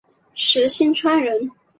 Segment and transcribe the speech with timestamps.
[0.33, 1.51] 石星川人。